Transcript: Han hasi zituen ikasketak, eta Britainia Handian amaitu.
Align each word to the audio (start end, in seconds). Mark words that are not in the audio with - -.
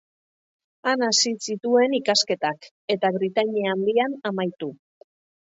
Han 0.91 1.03
hasi 1.07 1.33
zituen 1.47 1.93
ikasketak, 1.97 2.67
eta 2.97 3.13
Britainia 3.19 3.75
Handian 3.77 4.19
amaitu. 4.33 4.73